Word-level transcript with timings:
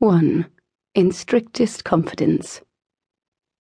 1. 0.00 0.46
In 0.94 1.12
strictest 1.12 1.84
confidence. 1.84 2.62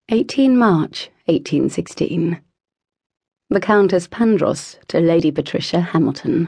18 0.07 0.55
March 0.55 1.09
1816. 1.25 2.39
The 3.49 3.59
Countess 3.59 4.07
Pandros 4.07 4.77
to 4.87 5.01
Lady 5.01 5.31
Patricia 5.31 5.81
Hamilton. 5.81 6.47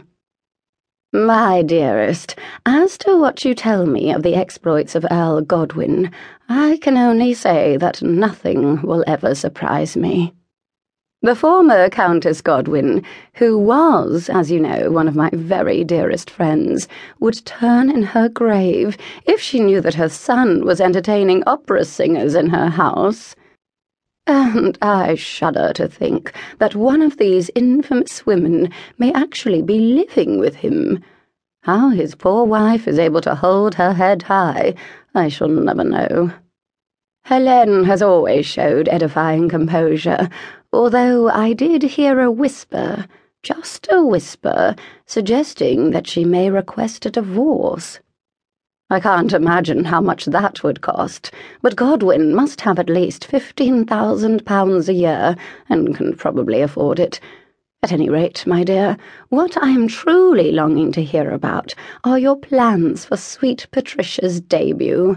My 1.11 1.61
dearest, 1.61 2.37
as 2.65 2.97
to 2.99 3.19
what 3.19 3.43
you 3.43 3.53
tell 3.53 3.85
me 3.85 4.13
of 4.13 4.23
the 4.23 4.35
exploits 4.35 4.95
of 4.95 5.05
Earl 5.11 5.41
Godwin, 5.41 6.09
I 6.47 6.77
can 6.81 6.95
only 6.95 7.33
say 7.33 7.75
that 7.75 8.01
nothing 8.01 8.81
will 8.83 9.03
ever 9.07 9.35
surprise 9.35 9.97
me. 9.97 10.33
The 11.23 11.35
former 11.35 11.87
Countess 11.87 12.41
Godwin, 12.41 13.03
who 13.35 13.55
was, 13.55 14.27
as 14.27 14.49
you 14.49 14.59
know, 14.59 14.89
one 14.89 15.07
of 15.07 15.15
my 15.15 15.29
very 15.31 15.83
dearest 15.83 16.31
friends, 16.31 16.87
would 17.19 17.45
turn 17.45 17.91
in 17.91 18.01
her 18.01 18.27
grave 18.27 18.97
if 19.27 19.39
she 19.39 19.59
knew 19.59 19.81
that 19.81 19.93
her 19.93 20.09
son 20.09 20.65
was 20.65 20.81
entertaining 20.81 21.43
opera 21.45 21.85
singers 21.85 22.33
in 22.33 22.49
her 22.49 22.69
house. 22.69 23.35
And 24.25 24.79
I 24.81 25.13
shudder 25.13 25.73
to 25.73 25.87
think 25.87 26.33
that 26.57 26.73
one 26.73 27.03
of 27.03 27.17
these 27.17 27.51
infamous 27.53 28.25
women 28.25 28.71
may 28.97 29.13
actually 29.13 29.61
be 29.61 29.77
living 29.77 30.39
with 30.39 30.55
him. 30.55 31.03
How 31.61 31.89
his 31.89 32.15
poor 32.15 32.45
wife 32.45 32.87
is 32.87 32.97
able 32.97 33.21
to 33.21 33.35
hold 33.35 33.75
her 33.75 33.93
head 33.93 34.23
high, 34.23 34.73
I 35.13 35.27
shall 35.27 35.49
never 35.49 35.83
know. 35.83 36.31
Helene 37.25 37.83
has 37.83 38.01
always 38.01 38.47
showed 38.47 38.89
edifying 38.89 39.49
composure 39.49 40.27
although 40.73 41.29
I 41.29 41.53
did 41.53 41.83
hear 41.83 42.19
a 42.19 42.31
whisper, 42.31 43.05
just 43.43 43.87
a 43.91 44.03
whisper, 44.03 44.75
suggesting 45.05 45.91
that 45.91 46.07
she 46.07 46.23
may 46.23 46.49
request 46.49 47.05
a 47.05 47.09
divorce. 47.11 47.99
I 48.89 48.99
can't 48.99 49.33
imagine 49.33 49.85
how 49.85 50.01
much 50.01 50.25
that 50.25 50.63
would 50.63 50.81
cost, 50.81 51.31
but 51.61 51.75
Godwin 51.75 52.35
must 52.35 52.61
have 52.61 52.77
at 52.77 52.89
least 52.89 53.25
fifteen 53.25 53.85
thousand 53.85 54.45
pounds 54.45 54.89
a 54.89 54.93
year, 54.93 55.35
and 55.69 55.95
can 55.95 56.15
probably 56.15 56.61
afford 56.61 56.99
it. 56.99 57.19
At 57.83 57.91
any 57.91 58.09
rate, 58.09 58.45
my 58.45 58.63
dear, 58.63 58.97
what 59.29 59.57
I 59.57 59.69
am 59.69 59.87
truly 59.87 60.51
longing 60.51 60.91
to 60.91 61.03
hear 61.03 61.31
about 61.31 61.73
are 62.03 62.19
your 62.19 62.35
plans 62.35 63.05
for 63.05 63.17
sweet 63.17 63.65
Patricia's 63.71 64.39
debut. 64.39 65.15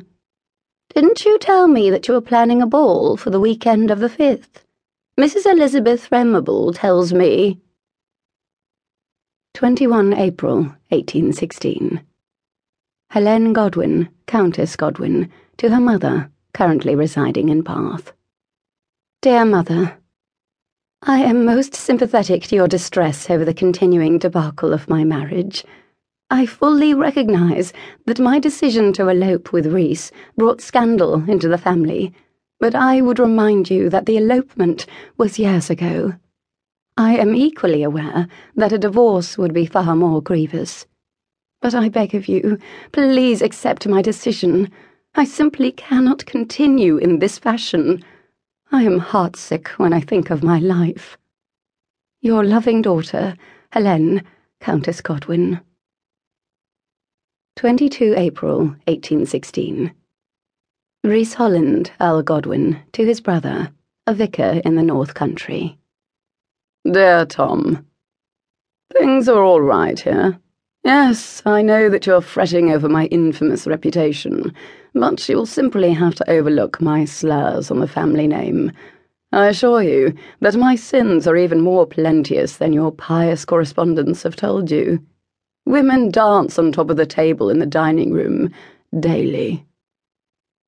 Didn't 0.94 1.24
you 1.24 1.38
tell 1.38 1.66
me 1.66 1.90
that 1.90 2.08
you 2.08 2.14
were 2.14 2.20
planning 2.20 2.62
a 2.62 2.66
ball 2.66 3.16
for 3.16 3.28
the 3.30 3.40
weekend 3.40 3.90
of 3.90 3.98
the 3.98 4.08
fifth? 4.08 4.64
Mrs. 5.18 5.46
Elizabeth 5.46 6.10
Remable 6.10 6.74
tells 6.74 7.12
me. 7.12 7.60
21 9.54 10.12
April 10.12 10.56
1816. 10.88 12.00
Helene 13.10 13.52
Godwin, 13.52 14.08
Countess 14.26 14.74
Godwin, 14.74 15.30
to 15.58 15.70
her 15.70 15.78
mother, 15.78 16.32
currently 16.52 16.96
residing 16.96 17.48
in 17.48 17.62
Bath. 17.62 18.12
Dear 19.22 19.44
Mother, 19.44 19.98
I 21.00 21.20
am 21.20 21.44
most 21.44 21.76
sympathetic 21.76 22.42
to 22.48 22.56
your 22.56 22.66
distress 22.66 23.30
over 23.30 23.44
the 23.44 23.54
continuing 23.54 24.18
debacle 24.18 24.72
of 24.72 24.88
my 24.88 25.04
marriage. 25.04 25.64
I 26.28 26.44
fully 26.44 26.92
recognize 26.92 27.72
that 28.06 28.18
my 28.18 28.40
decision 28.40 28.92
to 28.94 29.06
elope 29.06 29.52
with 29.52 29.72
Rees 29.72 30.10
brought 30.36 30.60
scandal 30.60 31.22
into 31.30 31.46
the 31.46 31.56
family 31.56 32.12
but 32.64 32.74
I 32.74 33.02
would 33.02 33.18
remind 33.18 33.68
you 33.68 33.90
that 33.90 34.06
the 34.06 34.16
elopement 34.16 34.86
was 35.18 35.38
years 35.38 35.68
ago. 35.68 36.14
I 36.96 37.14
am 37.14 37.34
equally 37.34 37.82
aware 37.82 38.26
that 38.56 38.72
a 38.72 38.78
divorce 38.78 39.36
would 39.36 39.52
be 39.52 39.66
far 39.66 39.94
more 39.94 40.22
grievous. 40.22 40.86
But 41.60 41.74
I 41.74 41.90
beg 41.90 42.14
of 42.14 42.26
you, 42.26 42.58
please 42.90 43.42
accept 43.42 43.86
my 43.86 44.00
decision. 44.00 44.70
I 45.14 45.26
simply 45.26 45.72
cannot 45.72 46.24
continue 46.24 46.96
in 46.96 47.18
this 47.18 47.38
fashion. 47.38 48.02
I 48.72 48.84
am 48.84 48.98
heartsick 48.98 49.68
when 49.76 49.92
I 49.92 50.00
think 50.00 50.30
of 50.30 50.42
my 50.42 50.58
life. 50.58 51.18
Your 52.22 52.42
loving 52.42 52.80
daughter, 52.80 53.36
Helene, 53.72 54.22
Countess 54.62 55.02
Godwin. 55.02 55.60
22 57.56 58.14
April 58.16 58.58
1816. 58.86 59.92
Rees 61.04 61.34
Holland, 61.34 61.92
Earl 62.00 62.22
Godwin, 62.22 62.80
to 62.92 63.04
his 63.04 63.20
brother, 63.20 63.70
a 64.06 64.14
vicar 64.14 64.62
in 64.64 64.74
the 64.74 64.82
North 64.82 65.12
Country. 65.12 65.76
Dear 66.90 67.26
Tom, 67.26 67.84
Things 68.90 69.28
are 69.28 69.42
all 69.42 69.60
right 69.60 70.00
here. 70.00 70.40
Yes, 70.82 71.42
I 71.44 71.60
know 71.60 71.90
that 71.90 72.06
you're 72.06 72.22
fretting 72.22 72.70
over 72.70 72.88
my 72.88 73.04
infamous 73.08 73.66
reputation, 73.66 74.54
but 74.94 75.28
you'll 75.28 75.44
simply 75.44 75.92
have 75.92 76.14
to 76.14 76.30
overlook 76.30 76.80
my 76.80 77.04
slurs 77.04 77.70
on 77.70 77.80
the 77.80 77.86
family 77.86 78.26
name. 78.26 78.72
I 79.30 79.48
assure 79.48 79.82
you 79.82 80.14
that 80.40 80.56
my 80.56 80.74
sins 80.74 81.26
are 81.26 81.36
even 81.36 81.60
more 81.60 81.86
plenteous 81.86 82.56
than 82.56 82.72
your 82.72 82.90
pious 82.90 83.44
correspondents 83.44 84.22
have 84.22 84.36
told 84.36 84.70
you. 84.70 85.04
Women 85.66 86.10
dance 86.10 86.58
on 86.58 86.72
top 86.72 86.88
of 86.88 86.96
the 86.96 87.04
table 87.04 87.50
in 87.50 87.58
the 87.58 87.66
dining 87.66 88.14
room 88.14 88.54
daily. 88.98 89.66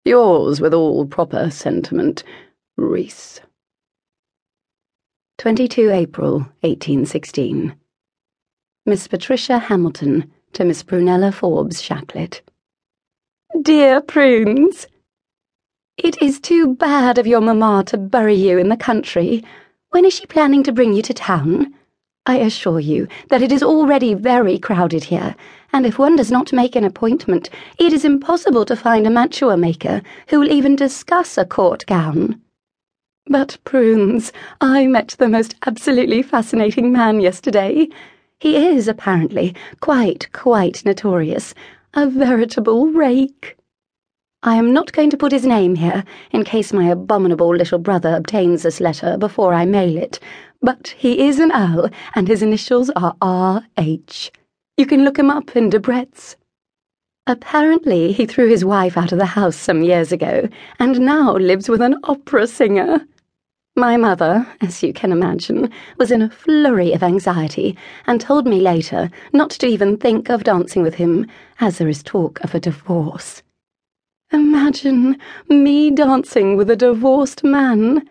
Yours 0.07 0.61
with 0.61 0.73
all 0.73 1.05
proper 1.05 1.51
sentiment, 1.51 2.23
Rees. 2.77 3.41
22 5.39 5.91
April 5.91 6.39
1816. 6.61 7.75
Miss 8.87 9.09
Patricia 9.09 9.59
Hamilton 9.59 10.31
to 10.53 10.65
Miss 10.65 10.85
Prunella 10.85 11.35
Forbes 11.35 11.83
Shacklett. 11.83 12.41
Dear 13.61 14.01
Prunes, 14.01 14.87
It 15.97 16.23
is 16.23 16.39
too 16.39 16.77
bad 16.77 17.19
of 17.19 17.27
your 17.27 17.41
mamma 17.41 17.83
to 17.89 17.99
bury 17.99 18.37
you 18.37 18.59
in 18.59 18.69
the 18.69 18.77
country. 18.77 19.43
When 19.91 20.05
is 20.05 20.15
she 20.15 20.27
planning 20.27 20.63
to 20.63 20.73
bring 20.73 20.93
you 20.93 21.03
to 21.03 21.15
town? 21.15 21.75
I 22.29 22.39
assure 22.39 22.81
you 22.81 23.07
that 23.29 23.41
it 23.41 23.53
is 23.53 23.63
already 23.63 24.13
very 24.13 24.59
crowded 24.59 25.05
here, 25.05 25.37
and 25.73 25.87
if 25.87 25.97
one 25.97 26.17
does 26.17 26.31
not 26.31 26.53
make 26.53 26.75
an 26.75 26.83
appointment, 26.83 27.51
it 27.79 27.93
is 27.93 28.05
impossible 28.05 28.65
to 28.65 28.75
find 28.75 29.07
a 29.07 29.11
mantua 29.11 29.57
maker 29.57 30.03
who 30.29 30.41
will 30.41 30.51
even 30.51 30.75
discuss 30.75 31.39
a 31.39 31.45
court 31.45 31.87
gown. 31.87 32.41
But, 33.29 33.59
Prunes, 33.65 34.33
I 34.61 34.87
met 34.89 35.15
the 35.19 35.29
most 35.29 35.55
absolutely 35.67 36.23
fascinating 36.23 36.91
man 36.93 37.21
yesterday. 37.21 37.89
He 38.41 38.57
is, 38.57 38.89
apparently, 38.89 39.55
quite, 39.81 40.29
quite 40.33 40.85
notorious, 40.85 41.55
a 41.95 42.09
veritable 42.09 42.89
rake. 42.89 43.57
I 44.49 44.55
am 44.55 44.73
not 44.73 44.93
going 44.93 45.11
to 45.11 45.17
put 45.17 45.33
his 45.33 45.45
name 45.45 45.75
here, 45.75 46.05
in 46.31 46.45
case 46.45 46.73
my 46.73 46.89
abominable 46.89 47.53
little 47.53 47.81
brother 47.81 48.15
obtains 48.15 48.63
this 48.63 48.79
letter 48.79 49.19
before 49.19 49.53
I 49.53 49.65
mail 49.65 49.97
it, 49.97 50.21
but 50.63 50.95
he 50.97 51.27
is 51.27 51.41
an 51.41 51.51
Earl, 51.51 51.91
and 52.15 52.29
his 52.29 52.43
initials 52.43 52.89
are 52.91 53.17
R.H. 53.21 54.31
You 54.77 54.87
can 54.87 55.03
look 55.03 55.19
him 55.19 55.31
up 55.31 55.57
in 55.57 55.69
Debrett's. 55.69 56.37
Apparently, 57.27 58.13
he 58.13 58.25
threw 58.25 58.49
his 58.49 58.65
wife 58.65 58.97
out 58.97 59.11
of 59.11 59.19
the 59.19 59.27
house 59.27 59.57
some 59.57 59.83
years 59.83 60.13
ago, 60.13 60.49
and 60.79 61.01
now 61.01 61.33
lives 61.33 61.69
with 61.69 61.83
an 61.83 61.97
opera 62.05 62.47
singer. 62.47 63.01
My 63.75 63.97
mother, 63.97 64.47
as 64.61 64.81
you 64.81 64.93
can 64.93 65.11
imagine, 65.11 65.73
was 65.99 66.13
in 66.13 66.23
a 66.23 66.31
flurry 66.31 66.93
of 66.93 67.03
anxiety, 67.03 67.77
and 68.07 68.21
told 68.21 68.47
me 68.47 68.61
later 68.61 69.11
not 69.33 69.51
to 69.51 69.67
even 69.67 69.97
think 69.97 70.31
of 70.31 70.45
dancing 70.45 70.85
with 70.85 70.95
him, 70.95 71.27
as 71.59 71.79
there 71.79 71.89
is 71.89 72.05
talk 72.05 72.39
of 72.45 72.55
a 72.55 72.61
divorce. 72.61 73.43
Imagine 74.33 75.17
me 75.49 75.91
dancing 75.91 76.57
with 76.57 76.69
a 76.71 76.77
divorced 76.77 77.45
man. 77.45 78.09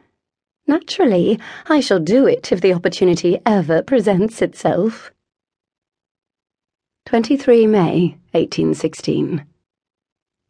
Naturally, 0.66 1.40
I 1.68 1.80
shall 1.80 2.00
do 2.00 2.26
it 2.26 2.52
if 2.52 2.62
the 2.62 2.74
opportunity 2.74 3.40
ever 3.46 3.82
presents 3.82 4.42
itself. 4.42 5.12
23 7.06 7.68
May 7.68 8.18
1816. 8.32 9.46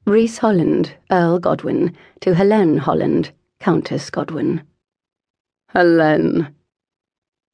Rees 0.06 0.38
Holland, 0.38 0.94
Earl 1.12 1.40
Godwin, 1.40 1.96
to 2.22 2.36
Helene 2.36 2.78
Holland, 2.78 3.32
Countess 3.60 4.10
Godwin. 4.10 4.62
Helene, 5.70 6.54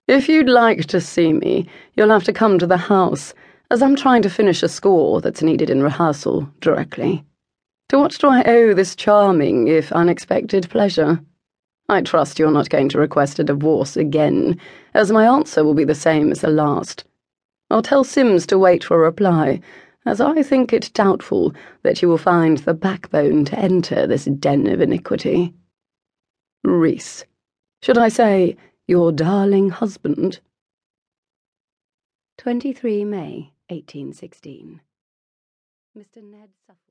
if 0.07 0.27
you'd 0.27 0.49
like 0.49 0.85
to 0.87 0.99
see 0.99 1.31
me, 1.31 1.65
you'll 1.95 2.09
have 2.09 2.25
to 2.25 2.33
come 2.33 2.59
to 2.59 2.67
the 2.67 2.75
house, 2.75 3.33
as 3.69 3.81
I'm 3.81 3.95
trying 3.95 4.21
to 4.23 4.29
finish 4.29 4.61
a 4.61 4.67
score 4.67 5.21
that's 5.21 5.41
needed 5.41 5.69
in 5.69 5.81
rehearsal 5.81 6.49
directly. 6.59 7.23
To 7.91 7.99
what 7.99 8.17
do 8.17 8.29
I 8.29 8.41
owe 8.45 8.73
this 8.73 8.95
charming, 8.95 9.67
if 9.67 9.91
unexpected, 9.91 10.69
pleasure? 10.69 11.19
I 11.89 12.01
trust 12.01 12.39
you're 12.39 12.49
not 12.49 12.69
going 12.69 12.87
to 12.87 12.97
request 12.97 13.37
a 13.37 13.43
divorce 13.43 13.97
again, 13.97 14.57
as 14.93 15.11
my 15.11 15.25
answer 15.25 15.65
will 15.65 15.73
be 15.73 15.83
the 15.83 15.93
same 15.93 16.31
as 16.31 16.39
the 16.39 16.47
last. 16.47 17.03
I'll 17.69 17.81
tell 17.81 18.05
Sims 18.05 18.47
to 18.47 18.57
wait 18.57 18.81
for 18.81 18.95
a 18.95 18.99
reply, 19.05 19.59
as 20.05 20.21
I 20.21 20.41
think 20.41 20.71
it 20.71 20.89
doubtful 20.93 21.53
that 21.83 22.01
you 22.01 22.07
will 22.07 22.17
find 22.17 22.59
the 22.59 22.73
backbone 22.73 23.43
to 23.43 23.59
enter 23.59 24.07
this 24.07 24.23
den 24.23 24.67
of 24.67 24.79
iniquity. 24.79 25.53
Rees. 26.63 27.25
Should 27.83 27.97
I 27.97 28.07
say, 28.07 28.55
your 28.87 29.11
darling 29.11 29.69
husband? 29.69 30.39
23 32.37 33.03
May 33.03 33.51
1816. 33.67 34.79
Mr. 35.97 36.23
Ned 36.23 36.51
Suffolk. 36.65 36.90